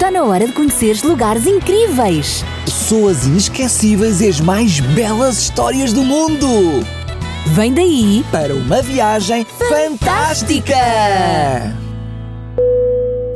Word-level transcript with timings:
Está 0.00 0.10
na 0.10 0.24
hora 0.24 0.46
de 0.46 0.54
conheceres 0.54 1.02
lugares 1.02 1.46
incríveis. 1.46 2.42
Pessoas 2.64 3.26
inesquecíveis 3.26 4.22
e 4.22 4.28
as 4.28 4.40
mais 4.40 4.80
belas 4.80 5.36
histórias 5.36 5.92
do 5.92 6.02
mundo. 6.02 6.46
Vem 7.48 7.74
daí 7.74 8.24
Para 8.32 8.54
uma 8.54 8.80
viagem 8.80 9.44
fantástica! 9.44 10.74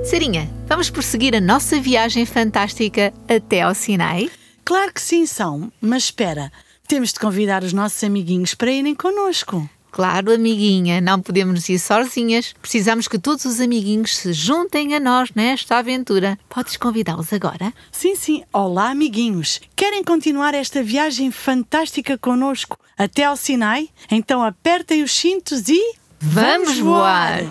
Sarinha, 0.05 0.51
vamos 0.67 0.89
prosseguir 0.89 1.37
a 1.37 1.41
nossa 1.41 1.79
viagem 1.79 2.25
fantástica 2.25 3.13
até 3.29 3.61
ao 3.61 3.75
Sinai? 3.75 4.31
Claro 4.65 4.91
que 4.91 5.03
sim, 5.03 5.27
são. 5.27 5.71
Mas 5.83 6.05
espera, 6.05 6.51
temos 6.89 7.13
de 7.13 7.21
convidar 7.21 7.63
os 7.63 7.75
nossos 7.75 8.03
amiguinhos 8.03 8.55
para 8.55 8.73
irem 8.73 8.95
connosco. 8.95 9.69
Claro, 9.95 10.33
amiguinha, 10.33 11.01
não 11.01 11.21
podemos 11.21 11.69
ir 11.69 11.79
sozinhas. 11.79 12.53
Precisamos 12.61 13.07
que 13.07 13.17
todos 13.17 13.45
os 13.45 13.61
amiguinhos 13.61 14.17
se 14.17 14.33
juntem 14.33 14.93
a 14.93 14.99
nós 14.99 15.31
nesta 15.37 15.79
aventura. 15.79 16.37
Podes 16.49 16.77
convidá-los 16.77 17.33
agora? 17.33 17.73
Sim, 17.93 18.17
sim. 18.17 18.43
Olá, 18.53 18.91
amiguinhos. 18.91 19.61
Querem 19.77 20.03
continuar 20.03 20.53
esta 20.53 20.83
viagem 20.83 21.31
fantástica 21.31 22.19
connosco 22.19 22.77
até 22.99 23.23
ao 23.23 23.37
Sinai? 23.37 23.89
Então 24.11 24.43
apertem 24.43 25.05
os 25.05 25.13
cintos 25.13 25.69
e. 25.69 25.81
Vamos 26.19 26.77
voar! 26.77 27.45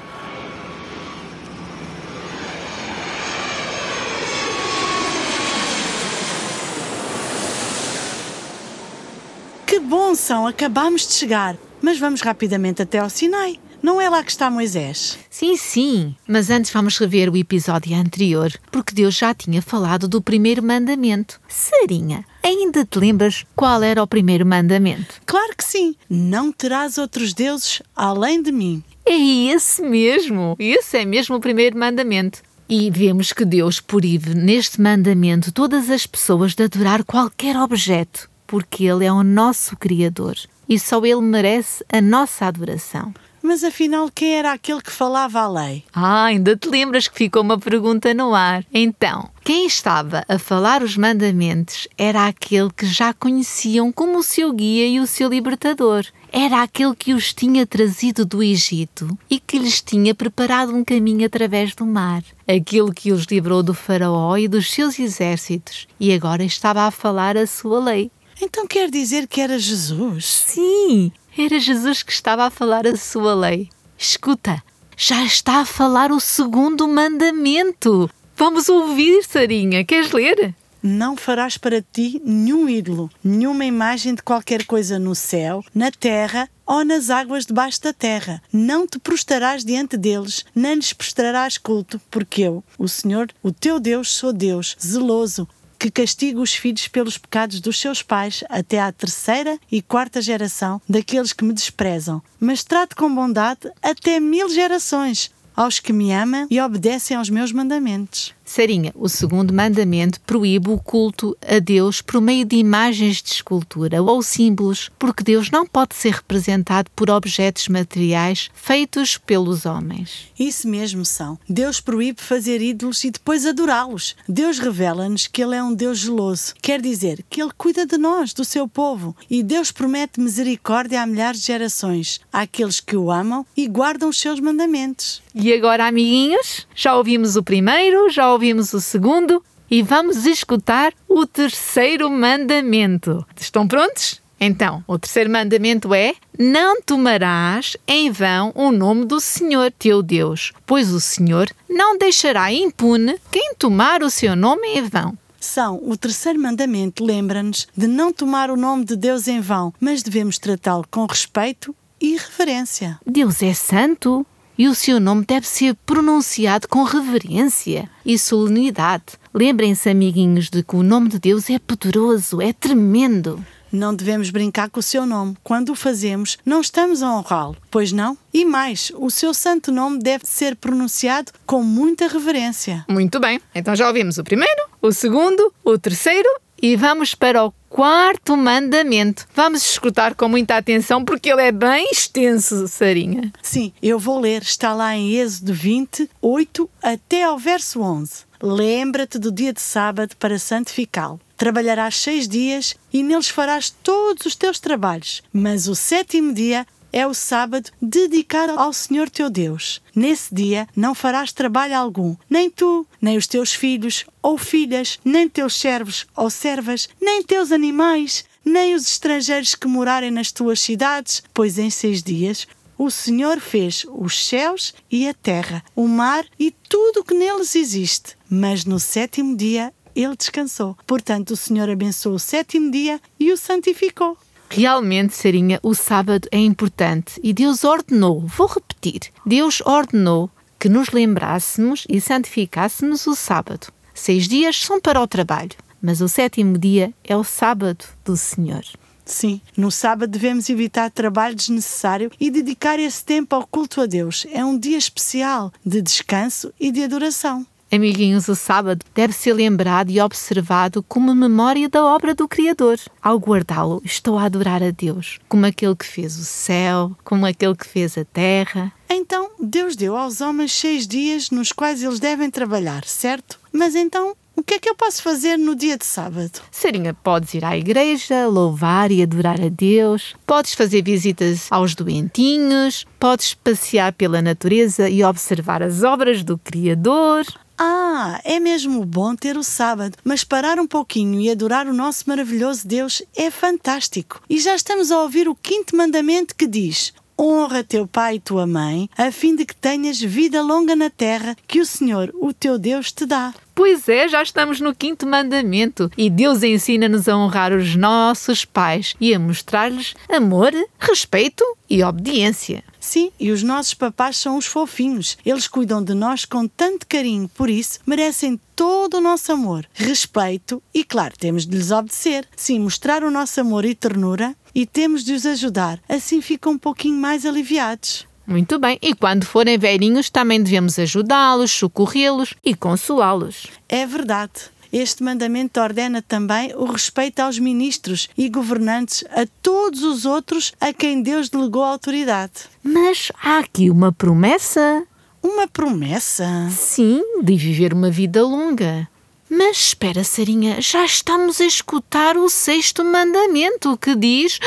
Que 9.66 9.80
bom 9.80 10.14
são, 10.14 10.46
acabamos 10.46 11.08
de 11.08 11.14
chegar. 11.14 11.56
Mas 11.84 12.00
vamos 12.00 12.22
rapidamente 12.22 12.82
até 12.82 13.00
ao 13.00 13.10
Sinai. 13.10 13.60
Não 13.82 14.00
é 14.00 14.10
lá 14.10 14.24
que 14.24 14.32
está 14.32 14.50
Moisés. 14.50 15.20
Sim, 15.30 15.58
sim, 15.58 16.16
mas 16.26 16.50
antes 16.50 16.72
vamos 16.72 16.98
rever 16.98 17.30
o 17.30 17.36
episódio 17.36 17.94
anterior, 17.94 18.54
porque 18.72 18.96
Deus 18.96 19.16
já 19.16 19.34
tinha 19.34 19.62
falado 19.62 20.08
do 20.08 20.22
primeiro 20.22 20.64
mandamento. 20.64 21.42
Sarinha, 21.50 22.24
ainda 22.42 22.86
te 22.86 22.98
lembras 22.98 23.44
qual 23.54 23.84
era 23.84 24.02
o 24.02 24.08
primeiro 24.08 24.46
mandamento? 24.46 25.22
Claro 25.26 25.54
que 25.58 25.66
sim. 25.66 25.94
Não 26.10 26.54
terás 26.54 26.98
outros 26.98 27.34
deuses 27.34 27.82
além 27.94 28.42
de 28.42 28.54
mim. 28.54 28.82
É 29.06 29.18
esse 29.54 29.82
mesmo, 29.82 30.56
esse 30.58 31.00
é 31.00 31.04
mesmo 31.04 31.36
o 31.36 31.42
primeiro 31.42 31.78
mandamento. 31.78 32.42
E 32.70 32.90
vemos 32.90 33.34
que 33.34 33.44
Deus 33.44 33.82
proíbe 33.82 34.34
neste 34.34 34.80
mandamento 34.80 35.52
todas 35.52 35.90
as 35.90 36.08
pessoas 36.08 36.56
de 36.56 36.64
adorar 36.64 37.04
qualquer 37.04 37.58
objeto, 37.58 38.30
porque 38.48 38.86
Ele 38.86 39.04
é 39.04 39.12
o 39.12 39.22
nosso 39.22 39.76
Criador 39.76 40.38
e 40.68 40.80
só 40.80 41.04
Ele 41.06 41.22
merece 41.22 41.84
a 41.92 42.02
nossa 42.02 42.46
adoração. 42.46 43.14
Mas 43.46 43.62
afinal, 43.62 44.10
quem 44.10 44.36
era 44.36 44.54
aquele 44.54 44.82
que 44.82 44.90
falava 44.90 45.42
a 45.42 45.50
lei? 45.50 45.84
Ah, 45.94 46.24
ainda 46.24 46.56
te 46.56 46.70
lembras 46.70 47.10
que 47.10 47.18
ficou 47.18 47.42
uma 47.42 47.60
pergunta 47.60 48.14
no 48.14 48.34
ar? 48.34 48.66
Então, 48.74 49.30
quem 49.44 49.68
estava 49.68 50.24
a 50.30 50.40
falar 50.40 50.82
os 50.82 50.96
mandamentos 50.96 51.86
era 51.98 52.26
aquele 52.26 52.72
que 52.72 52.86
já 52.86 53.14
conheciam 53.14 53.92
como 53.92 54.20
o 54.20 54.24
seu 54.24 54.54
guia 54.54 54.88
e 54.88 55.02
o 55.02 55.06
seu 55.06 55.28
libertador. 55.28 56.06
Era 56.32 56.64
aquele 56.64 56.96
que 56.96 57.14
os 57.14 57.34
tinha 57.34 57.68
trazido 57.68 58.26
do 58.26 58.42
Egito 58.42 59.16
e 59.30 59.38
que 59.38 59.60
lhes 59.60 59.82
tinha 59.82 60.16
preparado 60.16 60.74
um 60.74 60.84
caminho 60.84 61.26
através 61.26 61.76
do 61.76 61.86
mar. 61.86 62.24
Aquele 62.48 62.94
que 62.94 63.12
os 63.12 63.26
livrou 63.26 63.62
do 63.62 63.74
Faraó 63.74 64.38
e 64.38 64.48
dos 64.48 64.72
seus 64.72 64.98
exércitos 64.98 65.86
e 66.00 66.14
agora 66.14 66.46
estava 66.46 66.84
a 66.84 66.92
falar 66.92 67.36
a 67.36 67.46
sua 67.46 67.84
lei. 67.84 68.10
Então 68.46 68.68
quer 68.68 68.92
dizer 68.92 69.26
que 69.26 69.40
era 69.40 69.58
Jesus? 69.58 70.26
Sim, 70.26 71.14
era 71.38 71.58
Jesus 71.58 72.04
que 72.04 72.12
estava 72.12 72.44
a 72.44 72.50
falar 72.50 72.86
a 72.86 72.98
sua 72.98 73.34
lei. 73.34 73.70
Escuta, 73.98 74.62
já 74.98 75.24
está 75.24 75.62
a 75.62 75.66
falar 75.66 76.12
o 76.12 76.20
segundo 76.20 76.86
mandamento. 76.86 78.10
Vamos 78.36 78.68
ouvir, 78.68 79.24
Sarinha. 79.24 79.86
Queres 79.86 80.12
ler? 80.12 80.54
Não 80.84 81.16
farás 81.16 81.58
para 81.58 81.82
ti 81.82 82.22
nenhum 82.26 82.68
ídolo, 82.68 83.10
nenhuma 83.24 83.64
imagem 83.64 84.14
de 84.14 84.22
qualquer 84.22 84.66
coisa 84.66 85.00
no 85.00 85.16
céu, 85.16 85.64
na 85.74 85.90
terra 85.90 86.50
ou 86.66 86.84
nas 86.84 87.10
águas 87.10 87.46
debaixo 87.46 87.82
da 87.82 87.94
terra. 87.94 88.42
Não 88.52 88.86
te 88.86 89.00
prostrarás 89.00 89.64
diante 89.64 89.96
deles, 89.96 90.44
nem 90.54 90.76
lhes 90.76 90.92
prestarás 90.92 91.58
culto, 91.58 92.00
porque 92.12 92.42
eu, 92.42 92.62
o 92.78 92.90
Senhor, 92.90 93.30
o 93.42 93.54
teu 93.54 93.80
Deus, 93.80 94.14
sou 94.14 94.34
Deus, 94.34 94.76
zeloso, 94.86 95.48
que 95.84 95.92
castiga 95.92 96.40
os 96.40 96.54
filhos 96.54 96.88
pelos 96.88 97.18
pecados 97.18 97.60
dos 97.60 97.78
seus 97.78 98.02
pais 98.02 98.42
até 98.48 98.80
à 98.80 98.90
terceira 98.90 99.60
e 99.70 99.82
quarta 99.82 100.22
geração 100.22 100.82
daqueles 100.88 101.34
que 101.34 101.44
me 101.44 101.52
desprezam, 101.52 102.22
mas 102.40 102.64
trato 102.64 102.96
com 102.96 103.14
bondade 103.14 103.70
até 103.82 104.18
mil 104.18 104.48
gerações 104.48 105.30
aos 105.54 105.82
que 105.82 105.92
me 105.92 106.14
amam 106.14 106.48
e 106.50 106.62
obedecem 106.62 107.18
aos 107.18 107.30
meus 107.30 107.52
mandamentos. 107.52 108.34
Sarinha, 108.46 108.92
o 108.96 109.10
segundo 109.10 109.54
mandamento 109.54 110.20
proíbe 110.22 110.70
o 110.70 110.78
culto 110.78 111.36
a 111.42 111.60
Deus 111.60 112.02
por 112.02 112.22
meio 112.22 112.46
de 112.46 112.56
imagens 112.56 113.22
de 113.22 113.32
escultura 113.32 114.02
ou 114.02 114.22
símbolos, 114.22 114.92
porque 115.00 115.24
Deus 115.24 115.50
não 115.50 115.66
pode 115.66 115.96
ser 115.96 116.14
representado 116.14 116.92
por 116.96 117.10
objetos 117.10 117.68
materiais 117.68 118.50
feitos 118.54 119.18
pelos 119.18 119.66
homens. 119.66 120.32
Isso 120.38 120.68
mesmo 120.68 121.04
são. 121.06 121.40
Deus 121.50 121.80
proíbe 121.80 122.22
fazer 122.22 122.62
ídolos 122.62 123.04
e 123.04 123.12
depois 123.12 123.46
adorá-los. 123.46 124.16
Deus 124.28 124.60
revela-nos 124.60 125.28
que 125.28 125.42
Ele 125.42 125.56
é 125.56 125.64
um 125.64 125.74
Deus 125.74 126.00
geloso. 126.00 126.54
Quer 126.62 126.82
dizer 126.82 127.24
que 127.30 127.42
Ele 127.42 127.52
cuida 127.58 127.86
de 127.86 127.98
nós, 127.98 128.34
do 128.34 128.46
seu 128.46 128.68
povo. 128.68 129.16
E 129.30 129.42
Deus 129.42 129.72
promete 129.72 130.20
misericórdia 130.20 131.02
a 131.02 131.06
milhares 131.06 131.40
de 131.42 131.48
gerações, 131.48 132.20
àqueles 132.32 132.80
que 132.80 132.96
o 132.96 133.12
amam 133.12 133.46
e 133.56 133.68
guardam 133.68 134.10
os 134.10 134.20
seus 134.20 134.40
mandamentos. 134.40 135.24
E 135.34 135.52
agora, 135.52 135.88
amiguinhos, 135.88 136.68
já 136.76 136.96
ouvimos 136.96 137.36
o 137.36 137.42
primeiro, 137.44 138.12
já 138.12 138.32
ouvimos 138.32 138.43
o 138.52 138.82
segundo 138.82 139.44
e 139.72 139.82
vamos 139.82 140.26
escutar 140.26 140.94
o 141.08 141.26
terceiro 141.26 142.10
mandamento. 142.10 143.26
Estão 143.40 143.68
prontos? 143.68 144.22
Então, 144.40 144.84
o 144.86 145.00
terceiro 145.00 145.30
mandamento 145.30 145.94
é: 145.94 146.14
Não 146.38 146.82
tomarás 146.82 147.78
em 147.88 148.12
vão 148.12 148.52
o 148.56 148.72
nome 148.72 149.06
do 149.06 149.22
Senhor 149.22 149.72
teu 149.72 150.04
Deus, 150.04 150.52
pois 150.66 150.92
o 150.92 151.00
Senhor 151.00 151.50
não 151.70 151.98
deixará 151.98 152.52
impune 152.52 153.16
quem 153.32 153.54
tomar 153.56 154.04
o 154.04 154.10
seu 154.10 154.36
nome 154.36 154.68
em 154.68 154.82
vão. 154.82 155.18
São 155.40 155.80
o 155.84 155.96
terceiro 155.96 156.40
mandamento 156.40 157.04
lembra-nos 157.04 157.68
de 157.76 157.88
não 157.88 158.12
tomar 158.12 158.50
o 158.50 158.58
nome 158.58 158.86
de 158.86 158.96
Deus 158.96 159.28
em 159.28 159.40
vão, 159.40 159.74
mas 159.80 160.04
devemos 160.04 160.38
tratá-lo 160.38 160.86
com 160.92 161.06
respeito 161.06 161.76
e 162.00 162.18
reverência. 162.18 163.00
Deus 163.06 163.42
é 163.42 163.54
santo 163.54 164.26
e 164.58 164.68
o 164.68 164.76
seu 164.76 165.00
nome 165.00 165.26
deve 165.26 165.48
ser 165.48 165.76
pronunciado 165.86 166.68
com 166.68 166.84
reverência 166.84 167.90
e 168.06 168.18
solenidade. 168.18 169.04
Lembrem-se, 169.34 169.90
amiguinhos, 169.90 170.50
de 170.50 170.64
que 170.64 170.76
o 170.76 170.84
nome 170.84 171.10
de 171.10 171.20
Deus 171.20 171.50
é 171.50 171.58
poderoso, 171.58 172.42
é 172.42 172.54
tremendo. 172.54 173.44
Não 173.72 173.96
devemos 173.96 174.30
brincar 174.30 174.70
com 174.70 174.80
o 174.80 174.84
seu 174.84 175.04
nome. 175.04 175.36
Quando 175.44 175.72
o 175.72 175.76
fazemos, 175.76 176.38
não 176.46 176.62
estamos 176.62 177.02
a 177.02 177.12
honrá-lo, 177.12 177.58
pois 177.72 177.92
não? 177.92 178.16
E 178.32 178.46
mais, 178.46 178.92
o 178.96 179.10
seu 179.10 179.34
santo 179.34 179.72
nome 179.72 179.98
deve 179.98 180.28
ser 180.28 180.56
pronunciado 180.56 181.32
com 181.44 181.64
muita 181.64 182.08
reverência. 182.08 182.86
Muito 182.88 183.20
bem, 183.20 183.42
então 183.56 183.76
já 183.76 183.88
ouvimos 183.88 184.20
o 184.20 184.24
primeiro, 184.24 184.68
o 184.80 184.92
segundo, 184.92 185.52
o 185.64 185.76
terceiro 185.80 186.30
e 186.64 186.78
vamos 186.78 187.14
para 187.14 187.44
o 187.44 187.54
quarto 187.68 188.38
mandamento. 188.38 189.28
Vamos 189.36 189.66
escutar 189.66 190.16
com 190.16 190.30
muita 190.30 190.56
atenção 190.56 191.04
porque 191.04 191.30
ele 191.30 191.42
é 191.42 191.52
bem 191.52 191.90
extenso, 191.92 192.70
Sarinha. 192.70 193.34
Sim, 193.42 193.74
eu 193.84 194.00
vou 194.00 194.18
ler. 194.18 194.44
Está 194.44 194.74
lá 194.74 194.96
em 194.96 195.12
Êxodo 195.14 195.54
20, 195.54 196.10
8 196.22 196.70
até 196.82 197.24
ao 197.24 197.38
verso 197.38 197.82
11. 197.82 198.24
Lembra-te 198.42 199.20
do 199.20 199.30
dia 199.30 199.52
de 199.52 199.60
sábado 199.60 200.16
para 200.18 200.40
santificá-lo. 200.40 201.20
Trabalharás 201.36 201.98
seis 201.98 202.30
dias 202.30 202.78
e 202.94 203.04
neles 203.04 203.28
farás 203.28 203.70
todos 203.70 204.26
os 204.26 204.36
teus 204.36 204.58
trabalhos. 204.58 205.22
Mas 205.34 205.68
o 205.68 205.76
sétimo 205.76 206.34
dia 206.34 206.66
é 206.94 207.06
o 207.08 207.14
sábado 207.14 207.72
dedicado 207.82 208.54
ao 208.58 208.72
Senhor 208.72 209.10
teu 209.10 209.30
Deus. 209.30 209.82
Nesse 209.96 210.34
dia 210.34 210.68
não 210.76 210.94
farás 210.94 211.34
trabalho 211.34 211.76
algum, 211.76 212.16
nem 212.30 212.50
tu, 212.50 212.88
nem 213.02 213.18
os 213.18 213.28
teus 213.28 213.54
filhos 213.54 214.06
ou 214.22 214.38
filhas, 214.38 215.00
nem 215.04 215.28
teus 215.28 215.56
servos 215.56 216.06
ou 216.16 216.30
servas, 216.30 216.88
nem 217.02 217.24
teus 217.24 217.52
animais, 217.52 218.24
nem 218.46 218.76
os 218.76 218.88
estrangeiros 218.88 219.56
que 219.56 219.68
morarem 219.68 220.12
nas 220.12 220.32
tuas 220.32 220.62
cidades, 220.62 221.24
pois 221.34 221.58
em 221.58 221.72
seis 221.72 222.04
dias 222.04 222.48
o 222.78 222.90
Senhor 222.92 223.40
fez 223.40 223.86
os 223.90 224.26
céus 224.26 224.74
e 224.92 225.08
a 225.08 225.14
terra, 225.14 225.64
o 225.76 225.88
mar 225.88 226.26
e 226.40 226.52
tudo 226.52 227.00
o 227.00 227.04
que 227.04 227.14
neles 227.14 227.56
existe. 227.56 228.16
Mas 228.30 228.66
no 228.66 228.80
sétimo 228.80 229.36
dia 229.36 229.74
ele 229.96 230.16
descansou. 230.16 230.76
Portanto, 230.86 231.32
o 231.32 231.38
Senhor 231.38 231.70
abençoou 231.70 232.16
o 232.16 232.20
sétimo 232.20 232.72
dia 232.72 233.00
e 233.20 233.32
o 233.32 233.38
santificou. 233.38 234.18
Realmente, 234.56 235.16
Sarinha, 235.16 235.60
o 235.64 235.74
sábado 235.74 236.28
é 236.32 236.38
importante 236.38 237.20
e 237.24 237.34
Deus 237.34 237.64
ordenou, 237.64 238.20
vou 238.28 238.46
repetir, 238.46 239.12
Deus 239.26 239.62
ordenou 239.62 240.30
que 240.60 240.70
nos 240.70 240.92
lembrássemos 240.92 241.88
e 241.90 242.00
santificássemos 242.00 243.08
o 243.08 243.16
sábado. 243.16 243.74
Seis 243.96 244.28
dias 244.28 244.64
são 244.64 244.80
para 244.80 245.02
o 245.02 245.08
trabalho, 245.08 245.54
mas 245.82 246.02
o 246.02 246.08
sétimo 246.08 246.56
dia 246.56 246.94
é 247.04 247.18
o 247.18 247.24
sábado 247.24 247.84
do 248.06 248.16
Senhor. 248.16 248.64
Sim, 249.04 249.42
no 249.58 249.72
sábado 249.72 250.12
devemos 250.12 250.48
evitar 250.52 250.92
trabalho 250.92 251.34
desnecessário 251.34 252.12
e 252.20 252.30
dedicar 252.30 252.78
esse 252.78 253.04
tempo 253.04 253.36
ao 253.36 253.48
culto 253.48 253.82
a 253.82 253.88
Deus. 253.88 254.28
É 254.32 254.46
um 254.46 254.56
dia 254.56 254.78
especial 254.78 255.52
de 255.66 255.82
descanso 255.82 256.54
e 256.60 256.72
de 256.72 256.84
adoração. 256.84 257.44
Amiguinhos, 257.74 258.28
o 258.28 258.36
sábado 258.36 258.86
deve 258.94 259.14
ser 259.14 259.34
lembrado 259.34 259.90
e 259.90 260.00
observado 260.00 260.84
como 260.84 261.16
memória 261.16 261.68
da 261.68 261.84
obra 261.84 262.14
do 262.14 262.28
Criador. 262.28 262.78
Ao 263.02 263.18
guardá-lo, 263.18 263.82
estou 263.84 264.20
a 264.20 264.26
adorar 264.26 264.62
a 264.62 264.70
Deus, 264.70 265.20
como 265.28 265.48
aquele 265.48 265.76
que 265.76 265.88
fez 265.88 266.16
o 266.16 266.24
céu, 266.24 266.96
como 267.04 267.26
aquele 267.26 267.56
que 267.56 267.66
fez 267.66 267.98
a 267.98 268.06
terra. 268.06 268.72
Então, 268.88 269.32
Deus 269.40 269.76
deu 269.76 269.98
aos 269.98 270.22
homens 270.22 270.52
seis 270.52 270.88
dias 270.88 271.32
nos 271.32 271.52
quais 271.52 271.82
eles 271.82 272.00
devem 272.00 272.30
trabalhar, 272.30 272.86
certo? 272.86 273.40
Mas 273.52 273.74
então, 273.74 274.16
o 274.36 274.44
que 274.44 274.54
é 274.54 274.60
que 274.60 274.70
eu 274.70 274.76
posso 274.76 275.02
fazer 275.02 275.36
no 275.36 275.56
dia 275.56 275.76
de 275.76 275.86
sábado? 275.86 276.42
Sarinha, 276.52 276.94
podes 276.94 277.34
ir 277.34 277.44
à 277.44 277.58
igreja, 277.58 278.28
louvar 278.28 278.92
e 278.92 279.02
adorar 279.02 279.42
a 279.42 279.50
Deus, 279.50 280.16
podes 280.28 280.54
fazer 280.54 280.84
visitas 280.84 281.48
aos 281.50 281.74
doentinhos, 281.74 282.86
podes 283.00 283.34
passear 283.34 283.94
pela 283.94 284.22
natureza 284.22 284.88
e 284.88 285.04
observar 285.04 285.64
as 285.64 285.82
obras 285.82 286.24
do 286.24 286.38
Criador. 286.38 287.26
Ah, 287.66 288.20
é 288.26 288.42
mesmo 288.42 288.84
bom 288.84 289.16
ter 289.16 289.38
o 289.38 289.44
sábado, 289.44 289.98
mas 290.04 290.26
parar 290.26 290.60
um 290.60 290.68
pouquinho 290.68 291.18
e 291.22 291.32
adorar 291.32 291.66
o 291.66 291.74
nosso 291.74 292.04
maravilhoso 292.10 292.68
Deus 292.68 293.02
é 293.16 293.32
fantástico. 293.32 294.22
E 294.30 294.38
já 294.38 294.54
estamos 294.54 294.92
a 294.92 295.00
ouvir 295.00 295.30
o 295.30 295.36
quinto 295.36 295.74
mandamento 295.74 296.36
que 296.36 296.46
diz: 296.46 296.94
Honra 297.26 297.64
teu 297.64 297.88
pai 297.88 298.16
e 298.16 298.20
tua 298.20 298.46
mãe, 298.46 298.90
a 298.98 299.10
fim 299.10 299.34
de 299.34 299.46
que 299.46 299.56
tenhas 299.56 299.98
vida 299.98 300.42
longa 300.42 300.76
na 300.76 300.90
terra 300.90 301.38
que 301.48 301.62
o 301.62 301.66
Senhor, 301.66 302.12
o 302.16 302.34
teu 302.34 302.60
Deus, 302.60 302.92
te 302.92 303.06
dá. 303.06 303.34
Pois 303.56 303.88
é, 303.88 304.10
já 304.10 304.22
estamos 304.22 304.60
no 304.60 304.76
quinto 304.76 305.08
mandamento 305.08 305.90
e 305.98 306.10
Deus 306.10 306.44
ensina-nos 306.44 307.08
a 307.08 307.16
honrar 307.16 307.54
os 307.54 307.78
nossos 307.78 308.44
pais 308.44 308.94
e 309.00 309.14
a 309.14 309.20
mostrar-lhes 309.20 309.94
amor, 310.10 310.52
respeito 310.78 311.46
e 311.70 311.82
obediência. 311.82 312.62
Sim, 312.78 313.10
e 313.18 313.32
os 313.32 313.42
nossos 313.42 313.74
papás 313.74 314.18
são 314.18 314.38
os 314.38 314.46
fofinhos. 314.46 315.18
Eles 315.26 315.48
cuidam 315.48 315.82
de 315.82 315.94
nós 315.94 316.26
com 316.26 316.46
tanto 316.46 316.86
carinho, 316.86 317.30
por 317.30 317.50
isso 317.50 317.80
merecem 317.86 318.38
todo 318.54 318.98
o 318.98 319.02
nosso 319.02 319.32
amor, 319.32 319.66
respeito 319.74 320.62
e, 320.74 320.84
claro, 320.84 321.14
temos 321.18 321.46
de 321.46 321.56
lhes 321.56 321.72
obedecer. 321.72 322.28
Sim, 322.36 322.60
mostrar 322.60 323.04
o 323.04 323.12
nosso 323.12 323.40
amor 323.40 323.64
e 323.64 323.74
ternura 323.74 324.36
e 324.54 324.66
temos 324.66 325.04
de 325.04 325.14
os 325.14 325.26
ajudar. 325.26 325.80
Assim 325.88 326.22
ficam 326.22 326.54
um 326.54 326.58
pouquinho 326.58 327.00
mais 327.00 327.26
aliviados. 327.26 328.08
Muito 328.26 328.58
bem, 328.58 328.78
e 328.82 328.94
quando 328.96 329.26
forem 329.26 329.58
velhinhos 329.58 330.10
também 330.10 330.42
devemos 330.42 330.80
ajudá-los, 330.80 331.52
socorrê-los 331.52 332.34
e 332.44 332.56
consolá-los. 332.56 333.48
É 333.68 333.86
verdade. 333.86 334.54
Este 334.72 335.04
mandamento 335.04 335.60
ordena 335.60 336.02
também 336.02 336.52
o 336.56 336.66
respeito 336.66 337.20
aos 337.20 337.38
ministros 337.38 338.10
e 338.18 338.28
governantes, 338.28 339.04
a 339.12 339.28
todos 339.42 339.84
os 339.84 340.04
outros 340.04 340.52
a 340.60 340.74
quem 340.74 341.04
Deus 341.04 341.30
delegou 341.30 341.62
autoridade. 341.62 342.50
Mas 342.64 343.12
há 343.22 343.38
aqui 343.38 343.70
uma 343.70 343.92
promessa. 343.92 344.84
Uma 345.22 345.48
promessa? 345.48 346.26
Sim, 346.50 347.04
de 347.22 347.36
viver 347.36 347.72
uma 347.72 347.92
vida 347.92 348.24
longa. 348.24 348.88
Mas 349.30 349.58
espera, 349.58 350.04
Sarinha, 350.04 350.62
já 350.62 350.86
estamos 350.86 351.40
a 351.40 351.46
escutar 351.46 352.18
o 352.18 352.30
sexto 352.30 352.84
mandamento 352.84 353.78
que 353.78 353.96
diz: 353.96 354.40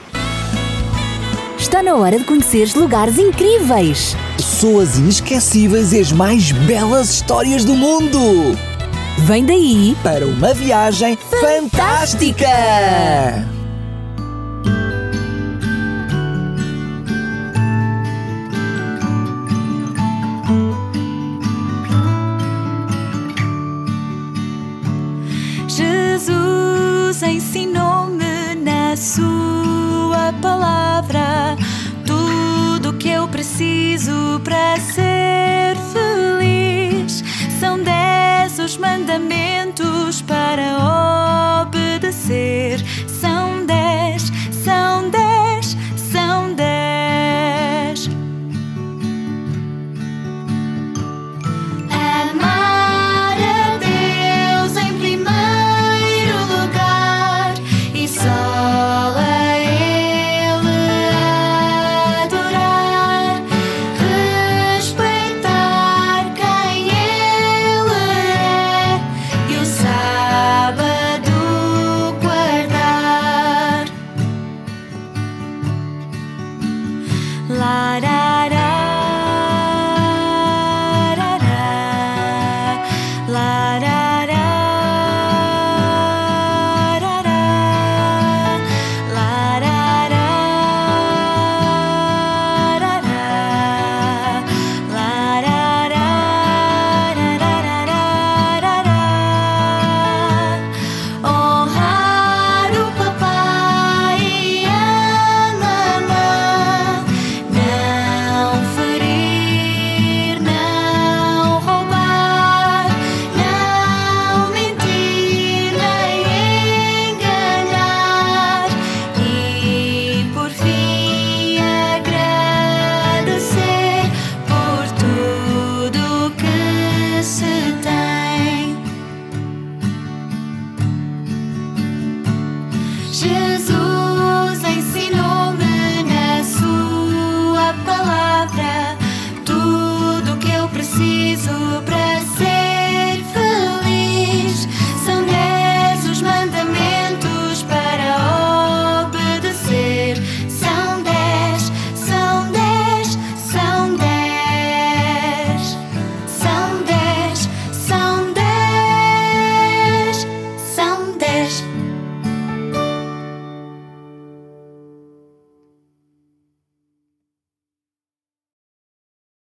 Está 1.57 1.83
na 1.83 1.93
hora 1.95 2.17
de 2.17 2.25
conheceres 2.25 2.73
lugares 2.73 3.19
incríveis. 3.19 4.15
Pessoas 4.37 4.97
inesquecíveis 4.97 5.93
e 5.93 5.99
as 5.99 6.11
mais 6.11 6.51
belas 6.51 7.11
histórias 7.11 7.63
do 7.63 7.75
mundo. 7.75 8.57
Vem 9.25 9.45
daí 9.45 9.95
Para 10.03 10.25
uma 10.25 10.53
viagem 10.53 11.17
fantástica. 11.17 12.47